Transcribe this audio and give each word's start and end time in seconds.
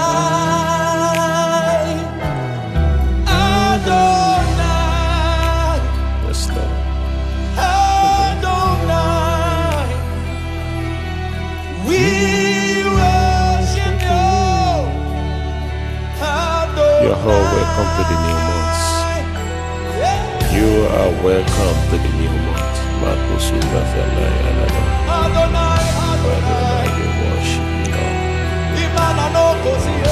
Adonai. 3.26 4.68
Yes, 6.26 6.42
Lord. 6.54 6.74
Adonai. 8.36 9.08
We 11.88 12.02
worship 12.98 13.98
you, 14.08 14.26
Adonai. 16.20 17.04
You're 17.04 17.16
all 17.16 17.44
welcome 17.54 17.90
months. 18.24 18.57
Are 20.98 21.14
welcome 21.22 21.78
to 21.90 21.96
the 21.96 22.10
new 22.18 22.28
month. 22.28 22.78
Marcos 23.00 23.46
Ulafala 23.52 24.26
Yalada. 24.42 24.82
Adonai, 25.18 25.86
Adonai. 26.10 26.86
we 26.96 27.06
worship 27.22 27.68
you, 27.78 27.94
Lord. 27.94 29.32
No 29.32 29.46
kosie. 29.62 30.02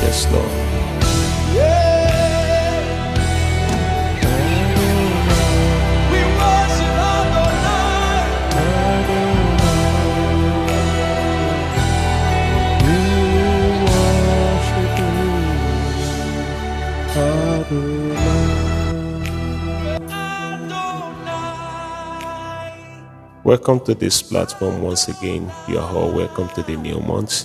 Yes, 0.00 0.20
Lord. 0.32 0.65
Welcome 23.46 23.78
to 23.84 23.94
this 23.94 24.22
platform 24.22 24.82
once 24.82 25.06
again. 25.06 25.48
You 25.68 25.78
are 25.78 25.88
all 25.94 26.10
welcome 26.10 26.48
to 26.56 26.64
the 26.64 26.74
new 26.76 26.98
month. 26.98 27.44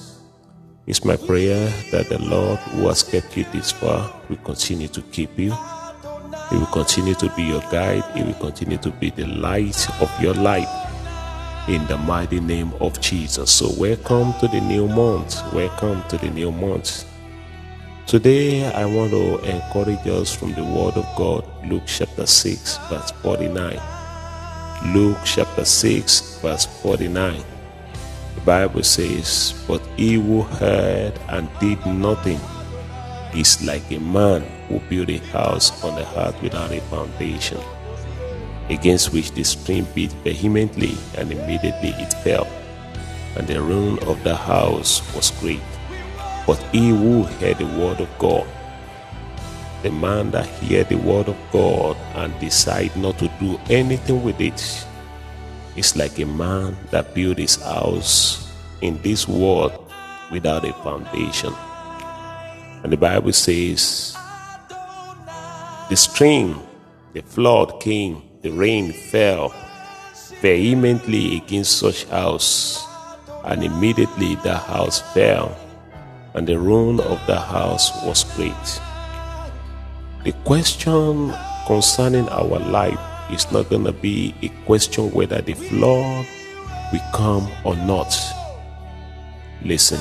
It's 0.88 1.06
my 1.06 1.16
prayer 1.16 1.72
that 1.92 2.10
the 2.10 2.18
Lord 2.18 2.58
who 2.58 2.88
has 2.88 3.04
kept 3.04 3.38
you 3.38 3.44
this 3.54 3.72
far 3.72 4.12
will 4.28 4.38
continue 4.38 4.88
to 4.88 5.02
keep 5.14 5.38
you. 5.38 5.54
He 6.50 6.58
will 6.58 6.66
continue 6.74 7.14
to 7.14 7.30
be 7.36 7.44
your 7.44 7.62
guide. 7.70 8.04
He 8.18 8.24
will 8.24 8.34
continue 8.34 8.80
to 8.80 8.90
be 8.90 9.12
the 9.12 9.28
light 9.28 9.88
of 10.02 10.10
your 10.20 10.34
life 10.34 10.68
in 11.70 11.86
the 11.86 11.98
mighty 11.98 12.40
name 12.40 12.74
of 12.80 13.00
Jesus. 13.00 13.52
So, 13.52 13.72
welcome 13.78 14.34
to 14.40 14.48
the 14.48 14.60
new 14.60 14.88
month. 14.88 15.40
Welcome 15.54 16.02
to 16.10 16.18
the 16.18 16.32
new 16.32 16.52
month. 16.52 17.06
Today, 18.08 18.66
I 18.74 18.86
want 18.86 19.12
to 19.12 19.38
encourage 19.48 20.08
us 20.08 20.36
from 20.36 20.54
the 20.54 20.64
Word 20.64 20.98
of 20.98 21.06
God, 21.16 21.46
Luke 21.68 21.84
chapter 21.86 22.26
6, 22.26 22.78
verse 22.90 23.12
49. 23.22 24.01
Luke 24.88 25.20
chapter 25.24 25.64
6, 25.64 26.40
verse 26.42 26.66
49. 26.82 27.44
The 28.34 28.42
Bible 28.42 28.82
says, 28.82 29.54
But 29.68 29.80
he 29.96 30.16
who 30.16 30.42
heard 30.42 31.14
and 31.30 31.48
did 31.60 31.86
nothing 31.86 32.40
is 33.36 33.64
like 33.64 33.90
a 33.92 34.00
man 34.00 34.42
who 34.68 34.80
built 34.90 35.10
a 35.10 35.20
house 35.30 35.84
on 35.84 35.96
the 35.96 36.20
earth 36.20 36.42
without 36.42 36.72
a 36.72 36.82
foundation, 36.90 37.60
against 38.70 39.14
which 39.14 39.32
the 39.34 39.44
spring 39.44 39.86
beat 39.94 40.12
vehemently, 40.24 40.98
and 41.16 41.32
immediately 41.32 41.90
it 42.02 42.12
fell, 42.24 42.48
and 43.38 43.48
the 43.48 43.62
ruin 43.62 44.00
of 44.10 44.24
the 44.24 44.36
house 44.36 45.00
was 45.16 45.30
great. 45.40 45.62
But 46.48 46.58
he 46.74 46.90
who 46.90 47.24
heard 47.24 47.60
the 47.60 47.68
word 47.68 48.02
of 48.02 48.10
God, 48.18 48.48
the 49.84 49.92
man 49.92 50.32
that 50.32 50.46
hear 50.46 50.84
the 50.84 50.96
word 50.96 51.28
of 51.28 51.38
God 51.52 51.98
and 52.16 52.38
decide 52.40 52.96
not 52.96 53.18
to 53.20 53.28
do 53.40 53.60
anything 53.70 54.24
with 54.24 54.40
it, 54.40 54.86
is 55.76 55.96
like 55.96 56.20
a 56.20 56.26
man 56.26 56.78
that 56.92 57.14
built 57.16 57.38
his 57.38 57.56
house 57.56 58.52
in 58.82 59.02
this 59.02 59.28
world 59.28 59.92
without 60.32 60.66
a 60.66 60.74
foundation. 60.84 61.54
And 62.84 62.92
the 62.92 62.98
Bible 62.98 63.34
says, 63.34 64.16
the 65.90 65.96
stream, 65.96 66.60
the 67.14 67.22
flood 67.22 67.80
came, 67.80 68.22
the 68.42 68.50
rain 68.52 68.92
fell 68.92 69.54
vehemently 70.42 71.38
against 71.38 71.78
such 71.78 72.06
house, 72.06 72.86
and 73.46 73.64
immediately 73.64 74.36
the 74.36 74.58
house 74.58 75.02
fell, 75.14 75.56
and 76.34 76.48
the 76.48 76.58
ruin 76.58 77.00
of 77.00 77.20
the 77.28 77.40
house 77.40 77.92
was 78.04 78.24
great. 78.36 78.82
The 80.24 80.34
question 80.46 81.34
concerning 81.66 82.30
our 82.30 82.60
life 82.60 83.00
is 83.32 83.52
not 83.52 83.70
going 83.70 83.86
to 83.86 83.92
be 83.92 84.36
a 84.44 84.50
question 84.66 85.12
whether 85.12 85.42
the 85.42 85.54
flood 85.54 86.26
will 86.94 87.02
come 87.14 87.50
or 87.66 87.76
not. 87.76 88.14
Listen, 89.64 90.00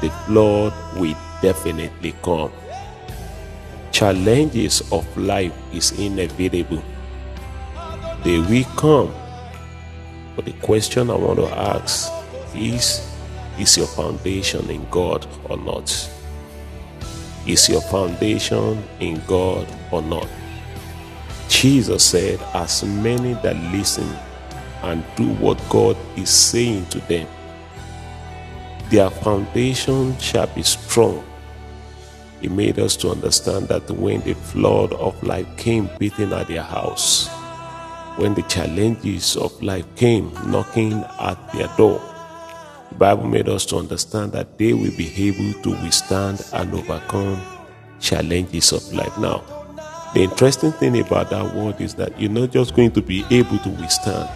the 0.00 0.10
flood 0.26 0.72
will 1.00 1.16
definitely 1.42 2.14
come. 2.22 2.52
Challenges 3.90 4.82
of 4.92 5.04
life 5.16 5.52
is 5.72 5.90
inevitable. 5.98 6.82
They 8.22 8.38
will 8.38 8.64
come. 8.76 9.12
But 10.36 10.44
the 10.44 10.52
question 10.62 11.10
I 11.10 11.16
want 11.16 11.40
to 11.40 11.48
ask 11.48 12.12
is 12.54 13.04
Is 13.58 13.76
your 13.76 13.88
foundation 13.88 14.70
in 14.70 14.86
God 14.88 15.26
or 15.48 15.56
not? 15.56 15.90
Is 17.48 17.66
your 17.66 17.80
foundation 17.80 18.84
in 19.00 19.22
God 19.26 19.66
or 19.90 20.02
not? 20.02 20.28
Jesus 21.48 22.04
said, 22.04 22.38
As 22.52 22.84
many 22.84 23.32
that 23.42 23.56
listen 23.72 24.06
and 24.82 25.02
do 25.16 25.32
what 25.36 25.58
God 25.70 25.96
is 26.14 26.28
saying 26.28 26.84
to 26.90 26.98
them, 27.08 27.26
their 28.90 29.08
foundation 29.08 30.16
shall 30.18 30.46
be 30.48 30.62
strong. 30.62 31.24
He 32.42 32.48
made 32.48 32.78
us 32.78 32.96
to 32.96 33.10
understand 33.12 33.68
that 33.68 33.90
when 33.92 34.20
the 34.20 34.34
flood 34.34 34.92
of 34.92 35.20
life 35.22 35.48
came 35.56 35.88
beating 35.98 36.34
at 36.34 36.48
their 36.48 36.62
house, 36.62 37.28
when 38.16 38.34
the 38.34 38.42
challenges 38.42 39.38
of 39.38 39.62
life 39.62 39.86
came 39.96 40.30
knocking 40.44 41.02
at 41.18 41.38
their 41.54 41.68
door, 41.78 41.98
Bible 42.98 43.26
made 43.26 43.48
us 43.48 43.64
to 43.66 43.76
understand 43.76 44.32
that 44.32 44.58
they 44.58 44.72
will 44.72 44.96
be 44.96 45.12
able 45.28 45.60
to 45.62 45.70
withstand 45.82 46.44
and 46.52 46.74
overcome 46.74 47.40
challenges 48.00 48.72
of 48.72 48.92
life. 48.92 49.16
Now, 49.18 49.44
the 50.14 50.22
interesting 50.24 50.72
thing 50.72 50.98
about 50.98 51.30
that 51.30 51.54
word 51.54 51.80
is 51.80 51.94
that 51.94 52.20
you're 52.20 52.30
not 52.30 52.50
just 52.50 52.74
going 52.74 52.90
to 52.92 53.02
be 53.02 53.24
able 53.30 53.58
to 53.58 53.68
withstand, 53.68 54.28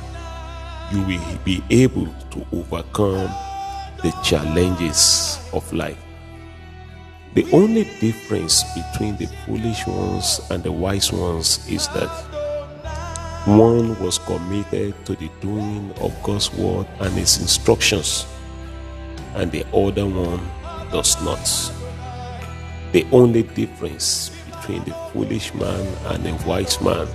you 0.93 1.00
will 1.03 1.39
be 1.45 1.62
able 1.71 2.06
to 2.31 2.47
overcome 2.53 3.31
the 4.03 4.12
challenges 4.23 5.39
of 5.53 5.71
life. 5.73 5.99
The 7.34 7.50
only 7.53 7.84
difference 7.99 8.62
between 8.75 9.17
the 9.17 9.27
foolish 9.47 9.87
ones 9.87 10.41
and 10.50 10.62
the 10.62 10.71
wise 10.71 11.11
ones 11.12 11.67
is 11.69 11.89
that 11.89 12.11
one 13.47 13.99
was 14.00 14.19
committed 14.19 14.94
to 15.06 15.17
the 15.17 15.31
doing 15.41 15.93
of 16.00 16.12
God's 16.23 16.53
word 16.53 16.87
and 17.00 17.12
his 17.15 17.41
instructions, 17.41 18.27
and 19.34 19.50
the 19.50 19.65
other 19.75 20.06
one 20.06 20.41
does 20.91 21.20
not. 21.22 21.44
The 22.93 23.06
only 23.12 23.43
difference 23.43 24.31
between 24.50 24.84
the 24.84 24.94
foolish 25.12 25.54
man 25.54 25.87
and 26.06 26.25
the 26.25 26.47
wise 26.47 26.81
man 26.81 27.09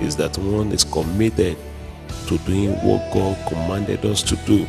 is 0.00 0.16
that 0.16 0.36
one 0.38 0.72
is 0.72 0.84
committed 0.84 1.56
to 2.26 2.38
doing 2.38 2.72
what 2.84 3.12
God 3.12 3.36
commanded 3.48 4.04
us 4.04 4.22
to 4.22 4.36
do, 4.46 4.66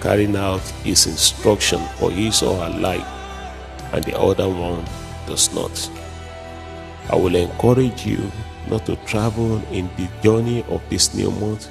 carrying 0.00 0.36
out 0.36 0.60
his 0.84 1.06
instruction 1.06 1.80
for 1.98 2.10
his 2.10 2.42
or 2.42 2.56
her 2.58 2.78
life, 2.78 3.06
and 3.92 4.04
the 4.04 4.18
other 4.18 4.48
one 4.48 4.84
does 5.26 5.52
not. 5.54 5.90
I 7.10 7.16
will 7.16 7.34
encourage 7.34 8.06
you 8.06 8.30
not 8.68 8.86
to 8.86 8.96
travel 9.06 9.62
in 9.72 9.88
the 9.96 10.08
journey 10.22 10.64
of 10.68 10.82
this 10.88 11.14
new 11.14 11.30
month 11.30 11.68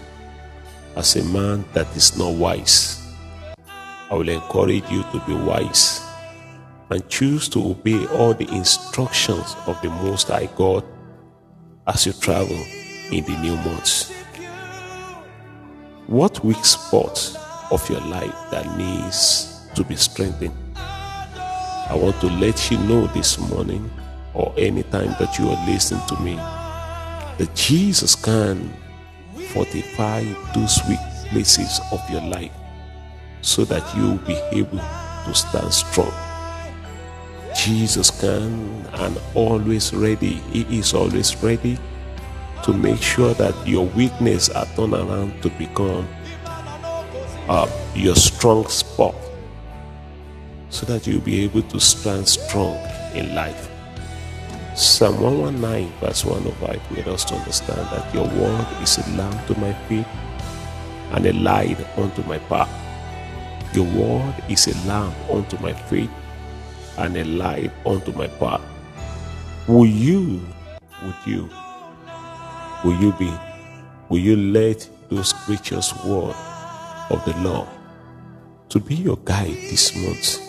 as 0.96 1.16
a 1.16 1.24
man 1.26 1.64
that 1.74 1.88
is 1.96 2.18
not 2.18 2.34
wise. 2.34 3.01
I 4.12 4.16
will 4.16 4.28
encourage 4.28 4.92
you 4.92 5.04
to 5.04 5.24
be 5.26 5.34
wise 5.34 6.06
and 6.90 7.08
choose 7.08 7.48
to 7.48 7.66
obey 7.70 8.06
all 8.08 8.34
the 8.34 8.50
instructions 8.54 9.56
of 9.68 9.82
the 9.82 9.90
Most 9.90 10.28
High 10.28 10.50
God 10.58 10.84
as 11.88 12.06
you 12.06 12.12
travel 12.12 12.62
in 13.10 13.24
the 13.24 13.38
new 13.40 13.56
months. 13.56 14.12
What 16.08 16.44
weak 16.44 16.66
spot 16.66 17.38
of 17.72 17.90
your 17.90 18.02
life 18.02 18.36
that 18.52 18.78
needs 18.78 19.70
to 19.76 19.84
be 19.86 19.96
strengthened? 19.96 20.58
I 20.76 21.94
want 21.96 22.20
to 22.20 22.28
let 22.28 22.70
you 22.70 22.80
know 22.80 23.08
this 23.08 23.40
morning 23.40 23.90
or 24.34 24.54
anytime 24.58 25.16
that 25.20 25.40
you 25.40 25.50
are 25.50 25.66
listening 25.66 26.06
to 26.08 26.20
me 26.20 26.36
that 26.36 27.50
Jesus 27.56 28.16
can 28.16 28.74
fortify 29.54 30.22
those 30.54 30.82
weak 30.90 31.00
places 31.30 31.80
of 31.94 32.02
your 32.10 32.24
life 32.24 32.52
so 33.42 33.66
that 33.66 33.84
you 33.96 34.12
will 34.12 34.26
be 34.26 34.40
able 34.52 34.80
to 35.26 35.34
stand 35.34 35.74
strong. 35.74 36.14
Jesus 37.56 38.10
can 38.10 38.86
and 38.94 39.20
always 39.36 39.94
ready. 39.94 40.42
He 40.52 40.80
is 40.80 40.94
always 40.94 41.36
ready 41.44 41.78
to 42.64 42.74
make 42.74 43.02
sure 43.02 43.34
that 43.36 43.56
your 43.68 43.86
weakness 43.88 44.50
are 44.50 44.66
turned 44.78 44.94
around 44.94 45.42
to 45.42 45.50
become 45.52 46.08
uh, 47.50 47.70
your 47.96 48.16
strong 48.16 48.68
spot 48.68 49.16
so 50.70 50.86
that 50.86 51.06
you'll 51.06 51.22
be 51.22 51.44
able 51.44 51.62
to 51.64 51.80
stand 51.80 52.28
strong 52.28 52.78
in 53.14 53.36
life. 53.36 53.70
Psalm 54.76 55.20
119, 55.20 55.92
verse 56.00 56.24
105, 56.24 56.92
made 56.96 57.08
us 57.08 57.26
to 57.26 57.36
understand 57.36 57.82
that 57.90 58.14
your 58.14 58.24
word 58.24 58.68
is 58.82 58.98
a 58.98 59.10
lamp 59.18 59.46
to 59.48 59.60
my 59.60 59.74
feet 59.88 60.06
and 61.12 61.26
a 61.26 61.34
light 61.34 61.78
unto 61.98 62.24
my 62.24 62.38
path. 62.38 62.81
Your 63.74 63.86
word 63.86 64.36
is 64.50 64.68
a 64.68 64.88
lamp 64.88 65.16
unto 65.30 65.58
my 65.60 65.72
feet 65.74 66.10
and 66.98 67.16
a 67.16 67.24
light 67.24 67.72
unto 67.86 68.12
my 68.12 68.28
path. 68.28 68.62
Will 69.66 69.86
you, 69.86 70.46
would 71.04 71.16
you, 71.26 71.50
will 72.84 73.00
you 73.02 73.14
be, 73.14 73.32
will 74.10 74.20
you 74.20 74.36
let 74.36 74.90
those 75.10 75.32
creatures' 75.32 75.94
word 76.04 76.36
of 77.10 77.24
the 77.26 77.34
law 77.38 77.66
to 78.68 78.80
be 78.80 78.96
your 78.96 79.18
guide 79.24 79.56
this 79.70 79.96
month? 79.96 80.40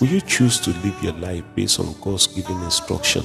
Will 0.00 0.08
you 0.08 0.22
choose 0.22 0.58
to 0.60 0.70
live 0.70 1.02
your 1.02 1.12
life 1.14 1.44
based 1.54 1.78
on 1.78 1.94
God's 2.00 2.26
given 2.26 2.62
instruction? 2.62 3.22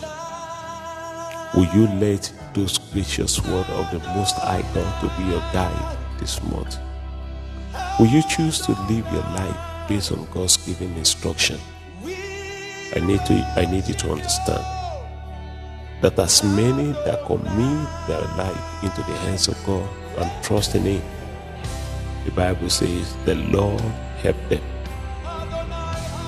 Will 1.56 1.74
you 1.74 1.88
let 2.02 2.34
those 2.54 2.78
gracious 2.78 3.42
word 3.46 3.66
of 3.68 3.92
the 3.92 4.00
Most 4.10 4.36
High 4.36 4.64
God 4.74 5.02
to 5.02 5.18
be 5.18 5.30
your 5.30 5.40
guide 5.54 5.98
this 6.20 6.44
month? 6.44 6.80
Will 7.98 8.08
you 8.08 8.22
choose 8.24 8.60
to 8.66 8.74
live 8.90 9.08
your 9.10 9.24
life 9.24 9.88
based 9.88 10.12
on 10.12 10.28
God's 10.34 10.58
given 10.58 10.94
instruction? 10.98 11.58
I 12.04 13.00
need 13.00 13.26
to 13.26 13.54
I 13.56 13.66
need 13.72 13.88
you 13.88 13.94
to 13.94 14.12
understand 14.12 14.66
that 16.02 16.20
as 16.20 16.44
many 16.44 16.92
that 17.06 17.24
commit 17.26 17.88
their 18.08 18.20
life 18.36 18.84
into 18.84 18.98
the 18.98 19.18
hands 19.24 19.48
of 19.48 19.56
God 19.66 19.90
and 20.18 20.44
trust 20.44 20.76
in 20.76 20.84
Him, 20.84 21.02
the 22.26 22.32
Bible 22.32 22.70
says 22.70 23.16
the 23.24 23.36
Lord 23.36 23.80
help 24.20 24.36
them. 24.50 24.62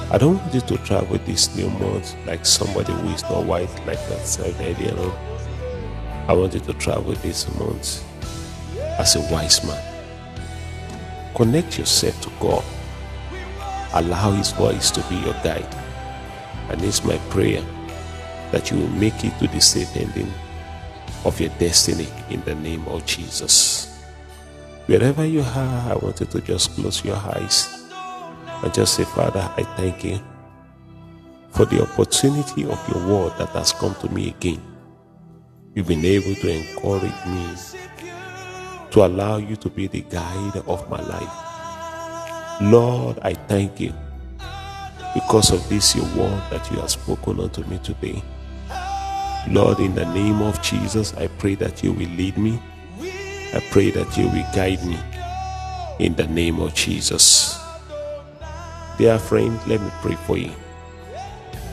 I 0.10 0.18
don't 0.18 0.38
want 0.38 0.54
you 0.54 0.62
to 0.62 0.78
travel 0.86 1.18
this 1.26 1.54
new 1.54 1.70
month 1.70 2.16
like 2.26 2.46
somebody 2.46 2.94
who 2.94 3.10
is 3.10 3.24
not 3.24 3.44
white, 3.44 3.70
like 3.86 4.00
I 4.00 4.20
said 4.20 4.56
earlier. 4.62 5.12
I 6.30 6.34
want 6.34 6.54
you 6.54 6.62
to 6.62 6.74
travel 6.76 7.12
this 7.16 7.46
month 7.60 8.06
as 9.00 9.18
a 9.18 9.22
wise 9.34 9.62
man. 9.66 9.97
Connect 11.38 11.78
yourself 11.78 12.20
to 12.22 12.32
God. 12.40 12.64
Allow 13.94 14.32
His 14.32 14.52
voice 14.54 14.90
to 14.90 15.02
be 15.04 15.18
your 15.18 15.36
guide. 15.44 15.72
And 16.72 16.84
it's 16.84 17.04
my 17.04 17.18
prayer 17.30 17.64
that 18.52 18.72
you 18.72 18.78
will 18.80 18.90
make 18.90 19.24
it 19.24 19.38
to 19.38 19.48
the 19.48 19.62
safe 19.62 19.96
ending 19.96 20.34
of 21.26 21.40
your 21.40 21.52
destiny 21.60 22.08
in 22.32 22.42
the 22.42 22.56
name 22.56 22.84
of 22.88 23.06
Jesus. 23.06 24.02
Wherever 24.88 25.24
you 25.28 25.42
are, 25.42 25.92
I 25.92 26.00
want 26.02 26.22
you 26.22 26.26
to 26.26 26.42
just 26.42 26.72
close 26.72 27.06
your 27.06 27.18
eyes 27.18 27.86
and 28.64 28.74
just 28.74 28.96
say, 28.96 29.04
Father, 29.04 29.48
I 29.58 29.62
thank 29.78 30.04
you 30.06 30.20
for 31.52 31.66
the 31.66 31.84
opportunity 31.84 32.66
of 32.66 32.90
your 32.90 33.08
word 33.08 33.38
that 33.38 33.50
has 33.50 33.74
come 33.74 33.94
to 34.02 34.10
me 34.10 34.30
again. 34.30 34.62
You've 35.76 35.88
been 35.88 36.04
able 36.04 36.34
to 36.34 36.50
encourage 36.50 37.26
me 37.28 37.56
to 38.98 39.06
allow 39.06 39.38
you 39.38 39.56
to 39.56 39.70
be 39.70 39.86
the 39.86 40.02
guide 40.02 40.58
of 40.66 40.90
my 40.90 41.00
life. 41.00 42.62
Lord, 42.64 43.20
I 43.22 43.34
thank 43.34 43.80
you 43.80 43.94
because 45.14 45.52
of 45.52 45.70
this 45.70 45.96
your 45.96 46.06
word 46.18 46.42
that 46.50 46.68
you 46.72 46.78
have 46.78 46.90
spoken 46.90 47.40
unto 47.40 47.64
me 47.66 47.78
today. 47.84 48.24
Lord, 49.50 49.80
in 49.82 49.94
the 49.94 50.12
name 50.16 50.42
of 50.42 50.60
Jesus, 50.64 51.14
I 51.14 51.28
pray 51.28 51.54
that 51.56 51.84
you 51.84 51.92
will 51.92 52.10
lead 52.10 52.40
me. 52.40 52.60
I 53.54 53.64
pray 53.70 53.92
that 53.92 54.18
you 54.18 54.30
will 54.30 54.48
guide 54.56 54.84
me 54.84 54.98
in 56.04 56.16
the 56.16 56.26
name 56.26 56.60
of 56.60 56.74
Jesus. 56.74 57.56
Dear 58.98 59.20
friend, 59.20 59.60
let 59.68 59.80
me 59.80 59.92
pray 60.02 60.16
for 60.26 60.40
you. 60.40 60.52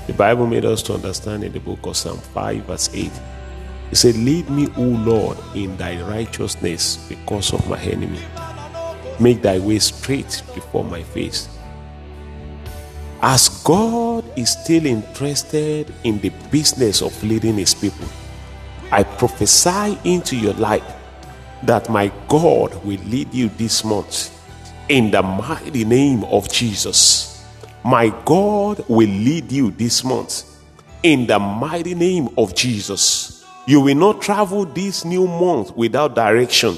The 0.08 0.12
Bible 0.12 0.46
made 0.46 0.66
us 0.66 0.82
to 0.82 0.92
understand 0.92 1.42
in 1.42 1.52
the 1.52 1.60
book 1.60 1.86
of 1.86 1.96
Psalm 1.96 2.18
5, 2.18 2.64
verse 2.64 2.90
8. 2.92 3.10
It 3.90 3.96
said, 3.96 4.16
Lead 4.16 4.50
me, 4.50 4.68
O 4.76 4.82
Lord, 4.82 5.38
in 5.54 5.76
thy 5.76 6.00
righteousness 6.02 6.96
because 7.08 7.52
of 7.52 7.68
my 7.68 7.80
enemy. 7.80 8.20
Make 9.20 9.42
thy 9.42 9.58
way 9.58 9.78
straight 9.78 10.42
before 10.54 10.84
my 10.84 11.02
face. 11.02 11.48
As 13.22 13.48
God 13.64 14.24
is 14.36 14.50
still 14.50 14.84
interested 14.84 15.92
in 16.04 16.20
the 16.20 16.30
business 16.50 17.00
of 17.00 17.22
leading 17.24 17.54
his 17.56 17.74
people, 17.74 18.06
I 18.90 19.02
prophesy 19.02 19.98
into 20.04 20.36
your 20.36 20.54
life 20.54 20.84
that 21.62 21.88
my 21.88 22.12
God 22.28 22.74
will 22.84 23.00
lead 23.06 23.32
you 23.32 23.48
this 23.50 23.84
month 23.84 24.30
in 24.88 25.10
the 25.10 25.22
mighty 25.22 25.84
name 25.84 26.24
of 26.24 26.52
Jesus. 26.52 27.46
My 27.84 28.08
God 28.24 28.84
will 28.88 29.08
lead 29.08 29.50
you 29.50 29.70
this 29.70 30.04
month 30.04 30.44
in 31.02 31.26
the 31.26 31.38
mighty 31.38 31.94
name 31.94 32.28
of 32.36 32.54
Jesus. 32.54 33.33
You 33.66 33.80
will 33.80 33.94
not 33.94 34.20
travel 34.20 34.66
this 34.66 35.04
new 35.06 35.26
month 35.26 35.74
without 35.74 36.14
direction. 36.14 36.76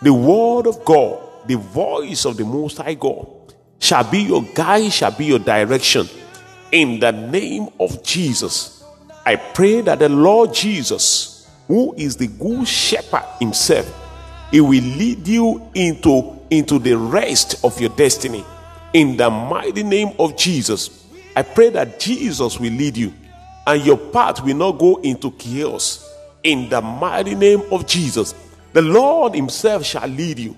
The 0.00 0.12
word 0.12 0.66
of 0.66 0.82
God, 0.84 1.22
the 1.46 1.56
voice 1.56 2.24
of 2.24 2.38
the 2.38 2.44
Most 2.44 2.78
High 2.78 2.94
God, 2.94 3.26
shall 3.78 4.10
be 4.10 4.20
your 4.20 4.42
guide, 4.54 4.90
shall 4.90 5.10
be 5.10 5.26
your 5.26 5.38
direction. 5.38 6.08
In 6.72 6.98
the 6.98 7.12
name 7.12 7.68
of 7.78 8.02
Jesus, 8.02 8.82
I 9.26 9.36
pray 9.36 9.82
that 9.82 9.98
the 9.98 10.08
Lord 10.08 10.54
Jesus, 10.54 11.50
who 11.68 11.94
is 11.94 12.16
the 12.16 12.28
good 12.28 12.66
shepherd 12.66 13.26
himself, 13.38 13.86
he 14.50 14.62
will 14.62 14.82
lead 14.82 15.28
you 15.28 15.70
into, 15.74 16.38
into 16.50 16.78
the 16.78 16.96
rest 16.96 17.62
of 17.64 17.78
your 17.78 17.90
destiny. 17.90 18.44
In 18.94 19.18
the 19.18 19.28
mighty 19.28 19.82
name 19.82 20.12
of 20.18 20.36
Jesus, 20.36 21.04
I 21.36 21.42
pray 21.42 21.68
that 21.70 22.00
Jesus 22.00 22.58
will 22.58 22.72
lead 22.72 22.96
you 22.96 23.12
and 23.66 23.84
your 23.84 23.96
path 23.96 24.42
will 24.42 24.56
not 24.56 24.78
go 24.78 24.96
into 25.02 25.30
chaos. 25.32 26.13
In 26.44 26.68
the 26.68 26.82
mighty 26.82 27.34
name 27.34 27.62
of 27.72 27.86
Jesus, 27.86 28.34
the 28.74 28.82
Lord 28.82 29.34
Himself 29.34 29.84
shall 29.84 30.06
lead 30.06 30.38
you 30.38 30.54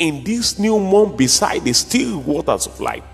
in 0.00 0.24
this 0.24 0.58
new 0.58 0.80
month 0.80 1.16
beside 1.16 1.64
the 1.64 1.72
still 1.72 2.20
waters 2.20 2.66
of 2.66 2.80
life. 2.80 3.04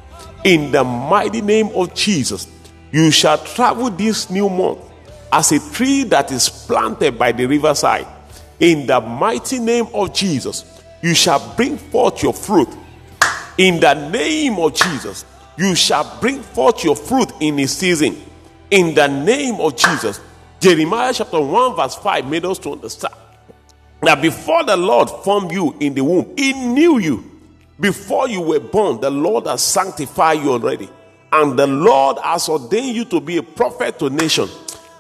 In 0.42 0.72
the 0.72 0.82
mighty 0.82 1.42
name 1.42 1.68
of 1.74 1.94
Jesus, 1.94 2.48
you 2.92 3.10
shall 3.10 3.36
travel 3.38 3.90
this 3.90 4.30
new 4.30 4.48
month 4.48 4.80
as 5.30 5.52
a 5.52 5.72
tree 5.72 6.04
that 6.04 6.32
is 6.32 6.48
planted 6.48 7.18
by 7.18 7.30
the 7.32 7.44
riverside. 7.44 8.06
In 8.58 8.86
the 8.86 9.00
mighty 9.02 9.58
name 9.58 9.88
of 9.92 10.14
Jesus, 10.14 10.82
you 11.02 11.14
shall 11.14 11.54
bring 11.56 11.76
forth 11.76 12.22
your 12.22 12.32
fruit. 12.32 12.68
In 13.58 13.80
the 13.80 14.08
name 14.10 14.58
of 14.58 14.74
Jesus, 14.74 15.26
you 15.58 15.74
shall 15.74 16.18
bring 16.20 16.40
forth 16.40 16.84
your 16.84 16.96
fruit 16.96 17.30
in 17.40 17.58
a 17.58 17.66
season. 17.68 18.16
In 18.70 18.94
the 18.94 19.08
name 19.08 19.56
of 19.56 19.76
Jesus, 19.76 20.20
Jeremiah 20.64 21.12
chapter 21.12 21.38
1, 21.38 21.76
verse 21.76 21.94
5 21.96 22.26
made 22.26 22.46
us 22.46 22.58
to 22.60 22.72
understand 22.72 23.12
that 24.00 24.22
before 24.22 24.64
the 24.64 24.74
Lord 24.74 25.10
formed 25.10 25.52
you 25.52 25.76
in 25.78 25.92
the 25.92 26.02
womb, 26.02 26.32
He 26.38 26.54
knew 26.54 26.98
you. 26.98 27.22
Before 27.78 28.30
you 28.30 28.40
were 28.40 28.60
born, 28.60 28.98
the 28.98 29.10
Lord 29.10 29.46
has 29.46 29.62
sanctified 29.62 30.38
you 30.38 30.52
already. 30.52 30.88
And 31.30 31.58
the 31.58 31.66
Lord 31.66 32.16
has 32.24 32.48
ordained 32.48 32.96
you 32.96 33.04
to 33.04 33.20
be 33.20 33.36
a 33.36 33.42
prophet 33.42 33.98
to 33.98 34.08
nation. 34.08 34.48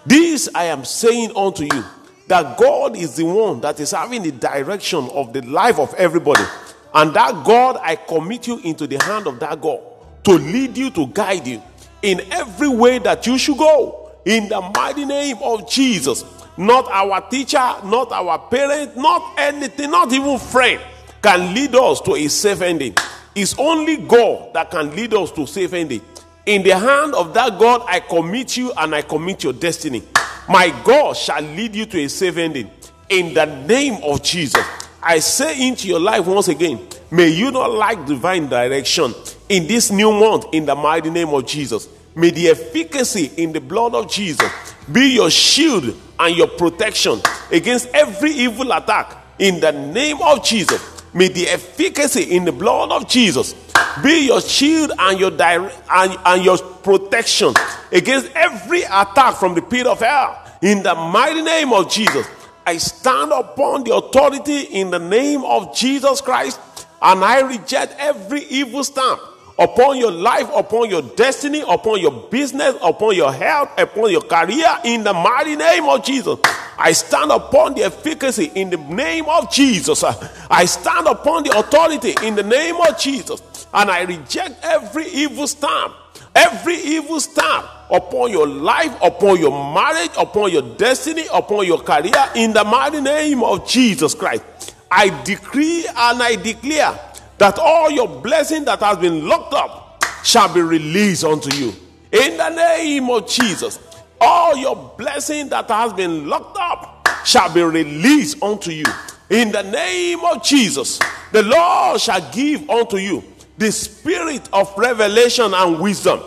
This 0.04 0.50
I 0.54 0.64
am 0.64 0.84
saying 0.84 1.34
unto 1.34 1.64
you 1.64 1.82
that 2.26 2.58
God 2.58 2.94
is 2.94 3.16
the 3.16 3.24
one 3.24 3.62
that 3.62 3.80
is 3.80 3.92
having 3.92 4.22
the 4.22 4.32
direction 4.32 5.08
of 5.14 5.32
the 5.32 5.40
life 5.46 5.78
of 5.78 5.94
everybody. 5.94 6.44
And 6.92 7.14
that 7.14 7.42
God, 7.42 7.78
I 7.80 7.96
commit 7.96 8.46
you 8.46 8.58
into 8.58 8.86
the 8.86 9.02
hand 9.02 9.26
of 9.26 9.40
that 9.40 9.62
God 9.62 9.80
to 10.24 10.32
lead 10.32 10.76
you, 10.76 10.90
to 10.90 11.06
guide 11.06 11.46
you 11.46 11.62
in 12.02 12.20
every 12.30 12.68
way 12.68 12.98
that 12.98 13.26
you 13.26 13.38
should 13.38 13.56
go. 13.56 14.03
In 14.24 14.48
the 14.48 14.60
mighty 14.74 15.04
name 15.04 15.36
of 15.42 15.68
Jesus. 15.68 16.24
Not 16.56 16.88
our 16.88 17.20
teacher, 17.28 17.58
not 17.84 18.12
our 18.12 18.38
parent, 18.38 18.96
not 18.96 19.34
anything, 19.38 19.90
not 19.90 20.12
even 20.12 20.38
friend 20.38 20.80
can 21.20 21.54
lead 21.54 21.74
us 21.74 22.00
to 22.02 22.14
a 22.14 22.28
safe 22.28 22.60
ending. 22.60 22.94
It's 23.34 23.58
only 23.58 23.96
God 23.96 24.54
that 24.54 24.70
can 24.70 24.94
lead 24.94 25.14
us 25.14 25.32
to 25.32 25.46
safe 25.46 25.72
ending. 25.72 26.02
In 26.46 26.62
the 26.62 26.78
hand 26.78 27.14
of 27.14 27.34
that 27.34 27.58
God, 27.58 27.82
I 27.88 28.00
commit 28.00 28.56
you 28.56 28.72
and 28.76 28.94
I 28.94 29.02
commit 29.02 29.42
your 29.42 29.54
destiny. 29.54 30.02
My 30.48 30.68
God 30.84 31.16
shall 31.16 31.40
lead 31.40 31.74
you 31.74 31.86
to 31.86 32.00
a 32.04 32.08
safe 32.08 32.36
ending. 32.36 32.70
In 33.08 33.34
the 33.34 33.46
name 33.46 34.02
of 34.04 34.22
Jesus, 34.22 34.64
I 35.02 35.18
say 35.18 35.66
into 35.66 35.88
your 35.88 36.00
life 36.00 36.26
once 36.26 36.48
again, 36.48 36.86
may 37.10 37.28
you 37.28 37.50
not 37.50 37.72
lack 37.72 38.06
divine 38.06 38.48
direction 38.48 39.14
in 39.48 39.66
this 39.66 39.90
new 39.90 40.12
month 40.12 40.46
in 40.52 40.66
the 40.66 40.74
mighty 40.74 41.10
name 41.10 41.30
of 41.30 41.46
Jesus. 41.46 41.88
May 42.16 42.30
the 42.30 42.48
efficacy 42.48 43.30
in 43.36 43.52
the 43.52 43.60
blood 43.60 43.94
of 43.94 44.10
Jesus 44.10 44.50
be 44.90 45.14
your 45.14 45.30
shield 45.30 45.96
and 46.18 46.36
your 46.36 46.46
protection 46.46 47.20
against 47.50 47.88
every 47.88 48.30
evil 48.30 48.70
attack 48.72 49.16
in 49.38 49.60
the 49.60 49.72
name 49.72 50.18
of 50.22 50.44
Jesus. 50.44 51.02
May 51.12 51.28
the 51.28 51.48
efficacy 51.48 52.22
in 52.36 52.44
the 52.44 52.52
blood 52.52 52.92
of 52.92 53.08
Jesus 53.08 53.54
be 54.02 54.26
your 54.26 54.40
shield 54.40 54.92
and 54.98 55.18
your 55.18 55.30
dire- 55.30 55.72
and, 55.90 56.16
and 56.24 56.44
your 56.44 56.58
protection 56.58 57.52
against 57.90 58.30
every 58.34 58.82
attack 58.82 59.36
from 59.36 59.54
the 59.54 59.62
pit 59.62 59.86
of 59.86 60.00
hell. 60.00 60.40
In 60.62 60.82
the 60.82 60.94
mighty 60.94 61.42
name 61.42 61.72
of 61.72 61.90
Jesus, 61.90 62.26
I 62.66 62.78
stand 62.78 63.32
upon 63.32 63.84
the 63.84 63.94
authority 63.94 64.60
in 64.62 64.90
the 64.90 64.98
name 64.98 65.44
of 65.44 65.74
Jesus 65.76 66.20
Christ 66.20 66.60
and 67.02 67.24
I 67.24 67.40
reject 67.40 67.94
every 67.98 68.44
evil 68.44 68.84
stamp 68.84 69.20
upon 69.58 69.98
your 69.98 70.10
life, 70.10 70.48
upon 70.54 70.90
your 70.90 71.02
destiny, 71.02 71.62
upon 71.68 72.00
your 72.00 72.12
business, 72.30 72.74
upon 72.82 73.14
your 73.14 73.32
health, 73.32 73.70
upon 73.78 74.10
your 74.10 74.22
career, 74.22 74.68
in 74.84 75.04
the 75.04 75.12
mighty 75.12 75.56
name 75.56 75.84
of 75.84 76.04
Jesus. 76.04 76.38
I 76.78 76.92
stand 76.92 77.30
upon 77.30 77.74
the 77.74 77.84
efficacy 77.84 78.50
in 78.54 78.70
the 78.70 78.76
name 78.76 79.26
of 79.26 79.50
Jesus. 79.52 80.02
I 80.50 80.64
stand 80.64 81.06
upon 81.06 81.44
the 81.44 81.56
authority 81.58 82.14
in 82.22 82.34
the 82.34 82.42
name 82.42 82.76
of 82.76 82.98
Jesus. 82.98 83.42
And 83.72 83.90
I 83.90 84.02
reject 84.02 84.56
every 84.62 85.06
evil 85.08 85.46
stamp, 85.46 85.94
every 86.34 86.76
evil 86.76 87.20
stamp 87.20 87.66
upon 87.90 88.30
your 88.30 88.46
life, 88.46 88.96
upon 89.02 89.38
your 89.38 89.52
marriage, 89.74 90.10
upon 90.18 90.50
your 90.50 90.62
destiny, 90.76 91.24
upon 91.32 91.66
your 91.66 91.78
career, 91.78 92.12
in 92.34 92.52
the 92.52 92.64
mighty 92.64 93.00
name 93.00 93.42
of 93.42 93.68
Jesus 93.68 94.14
Christ. 94.14 94.74
I 94.90 95.08
decree 95.24 95.86
and 95.86 96.22
I 96.22 96.36
declare 96.36 96.98
that 97.38 97.58
all 97.58 97.90
your 97.90 98.08
blessing 98.08 98.64
that 98.64 98.80
has 98.80 98.98
been 98.98 99.26
locked 99.26 99.54
up 99.54 100.04
shall 100.24 100.52
be 100.52 100.60
released 100.60 101.24
unto 101.24 101.54
you. 101.56 101.72
In 102.12 102.36
the 102.36 102.50
name 102.50 103.10
of 103.10 103.28
Jesus, 103.28 103.78
all 104.20 104.56
your 104.56 104.94
blessing 104.96 105.48
that 105.48 105.68
has 105.68 105.92
been 105.92 106.28
locked 106.28 106.56
up 106.58 107.08
shall 107.24 107.52
be 107.52 107.62
released 107.62 108.42
unto 108.42 108.70
you. 108.70 108.84
In 109.30 109.50
the 109.50 109.62
name 109.62 110.20
of 110.24 110.42
Jesus, 110.42 111.00
the 111.32 111.42
Lord 111.42 112.00
shall 112.00 112.30
give 112.32 112.68
unto 112.70 112.98
you 112.98 113.24
the 113.58 113.72
spirit 113.72 114.48
of 114.52 114.72
revelation 114.76 115.52
and 115.54 115.80
wisdom 115.80 116.20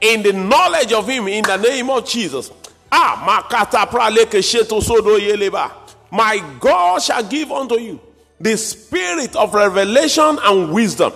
in 0.00 0.22
the 0.22 0.32
knowledge 0.32 0.92
of 0.92 1.08
Him 1.08 1.28
in 1.28 1.44
the 1.44 1.56
name 1.56 1.90
of 1.90 2.06
Jesus. 2.06 2.50
Ah. 2.92 3.22
My 6.12 6.56
God 6.58 7.02
shall 7.02 7.22
give 7.22 7.52
unto 7.52 7.78
you 7.78 8.00
the 8.40 8.56
spirit 8.56 9.36
of 9.36 9.54
revelation 9.54 10.38
and 10.42 10.72
wisdom 10.72 11.12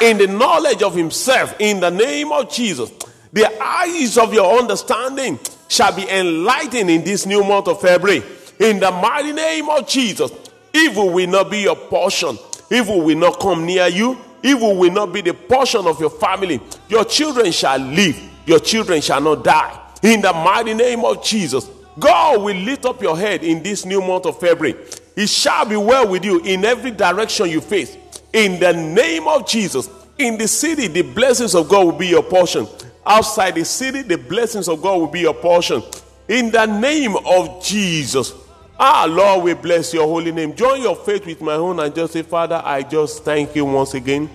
in 0.00 0.16
the 0.18 0.26
knowledge 0.28 0.82
of 0.82 0.94
himself 0.94 1.54
in 1.58 1.80
the 1.80 1.90
name 1.90 2.30
of 2.30 2.50
Jesus. 2.50 2.90
The 3.32 3.62
eyes 3.62 4.16
of 4.16 4.32
your 4.32 4.58
understanding 4.58 5.38
shall 5.68 5.94
be 5.94 6.08
enlightened 6.08 6.88
in 6.88 7.04
this 7.04 7.26
new 7.26 7.42
month 7.42 7.68
of 7.68 7.80
February. 7.80 8.22
In 8.60 8.80
the 8.80 8.90
mighty 8.90 9.32
name 9.32 9.68
of 9.68 9.86
Jesus, 9.88 10.30
evil 10.72 11.10
will 11.10 11.28
not 11.28 11.50
be 11.50 11.60
your 11.60 11.76
portion. 11.76 12.38
Evil 12.70 13.02
will 13.02 13.18
not 13.18 13.40
come 13.40 13.66
near 13.66 13.88
you. 13.88 14.16
Evil 14.42 14.76
will 14.76 14.92
not 14.92 15.12
be 15.12 15.20
the 15.20 15.34
portion 15.34 15.86
of 15.86 16.00
your 16.00 16.10
family. 16.10 16.60
Your 16.88 17.04
children 17.04 17.50
shall 17.50 17.78
live. 17.78 18.18
Your 18.46 18.60
children 18.60 19.00
shall 19.00 19.20
not 19.20 19.44
die. 19.44 19.78
In 20.02 20.20
the 20.20 20.32
mighty 20.32 20.74
name 20.74 21.04
of 21.04 21.24
Jesus, 21.24 21.68
God 21.98 22.42
will 22.42 22.56
lift 22.56 22.84
up 22.86 23.02
your 23.02 23.18
head 23.18 23.42
in 23.42 23.62
this 23.62 23.84
new 23.84 24.00
month 24.00 24.26
of 24.26 24.38
February. 24.38 24.76
It 25.18 25.28
shall 25.28 25.66
be 25.66 25.74
well 25.74 26.06
with 26.06 26.24
you 26.24 26.38
in 26.44 26.64
every 26.64 26.92
direction 26.92 27.50
you 27.50 27.60
face. 27.60 27.96
In 28.32 28.60
the 28.60 28.72
name 28.72 29.26
of 29.26 29.48
Jesus, 29.48 29.90
in 30.16 30.38
the 30.38 30.46
city, 30.46 30.86
the 30.86 31.02
blessings 31.02 31.56
of 31.56 31.68
God 31.68 31.86
will 31.86 31.98
be 31.98 32.06
your 32.06 32.22
portion. 32.22 32.68
Outside 33.04 33.56
the 33.56 33.64
city, 33.64 34.02
the 34.02 34.16
blessings 34.16 34.68
of 34.68 34.80
God 34.80 34.96
will 35.00 35.08
be 35.08 35.18
your 35.22 35.34
portion. 35.34 35.82
In 36.28 36.52
the 36.52 36.66
name 36.66 37.16
of 37.26 37.64
Jesus. 37.64 38.32
Ah, 38.78 39.08
Lord, 39.10 39.42
we 39.42 39.54
bless 39.54 39.92
your 39.92 40.06
holy 40.06 40.30
name. 40.30 40.54
Join 40.54 40.82
your 40.82 40.94
faith 40.94 41.26
with 41.26 41.40
my 41.40 41.54
own 41.54 41.80
and 41.80 41.92
just 41.92 42.12
say, 42.12 42.22
Father, 42.22 42.62
I 42.64 42.82
just 42.84 43.24
thank 43.24 43.56
you 43.56 43.64
once 43.64 43.94
again. 43.94 44.30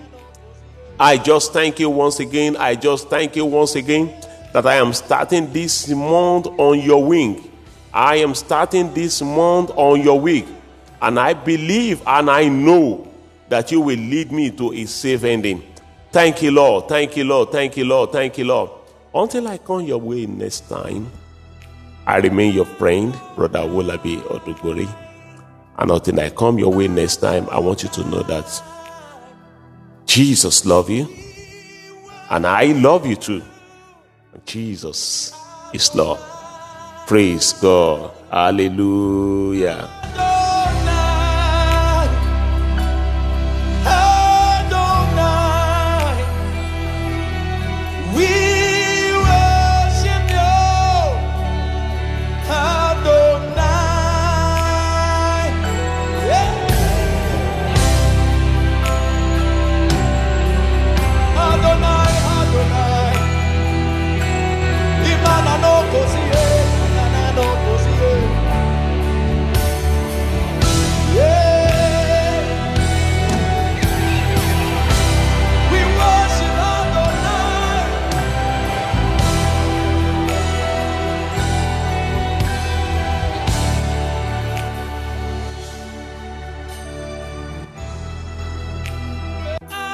I 0.99 1.17
just 1.17 1.53
thank 1.53 1.79
you 1.79 1.89
once 1.91 2.19
again. 2.19 2.57
I 2.57 2.75
just 2.75 3.09
thank 3.09 3.37
you 3.37 3.45
once 3.45 3.75
again 3.75 4.13
that 4.51 4.65
I 4.65 4.75
am 4.75 4.91
starting 4.91 5.53
this 5.53 5.87
month 5.87 6.47
on 6.47 6.81
your 6.81 7.05
wing. 7.05 7.49
I 7.93 8.17
am 8.17 8.35
starting 8.35 8.93
this 8.93 9.21
month 9.21 9.69
on 9.77 10.01
your 10.01 10.19
wing. 10.19 10.59
And 11.03 11.19
I 11.19 11.33
believe 11.33 12.01
and 12.07 12.31
I 12.31 12.47
know 12.47 13.11
that 13.49 13.73
you 13.73 13.81
will 13.81 13.99
lead 13.99 14.31
me 14.31 14.49
to 14.51 14.71
a 14.71 14.85
safe 14.85 15.25
ending. 15.25 15.61
Thank 16.13 16.41
you, 16.41 16.51
Lord. 16.51 16.87
Thank 16.87 17.17
you, 17.17 17.25
Lord. 17.25 17.51
Thank 17.51 17.75
you, 17.75 17.83
Lord. 17.83 18.13
Thank 18.13 18.37
you, 18.37 18.45
Lord. 18.45 18.69
Until 19.13 19.49
I 19.49 19.57
come 19.57 19.81
your 19.81 19.99
way 19.99 20.25
next 20.25 20.69
time, 20.69 21.11
I 22.07 22.17
remain 22.19 22.53
your 22.53 22.65
friend, 22.65 23.13
Brother 23.35 23.59
Wolabi 23.59 24.21
Odugori. 24.21 24.87
And 25.77 25.91
until 25.91 26.21
I 26.21 26.29
come 26.29 26.57
your 26.57 26.71
way 26.71 26.87
next 26.87 27.17
time, 27.17 27.49
I 27.49 27.59
want 27.59 27.83
you 27.83 27.89
to 27.89 28.09
know 28.09 28.23
that 28.23 28.63
Jesus 30.05 30.65
loves 30.65 30.89
you. 30.89 31.09
And 32.29 32.47
I 32.47 32.67
love 32.71 33.05
you 33.05 33.17
too. 33.17 33.43
Jesus 34.45 35.33
is 35.73 35.93
Lord. 35.93 36.19
Praise 37.07 37.51
God. 37.53 38.11
Hallelujah. 38.31 40.02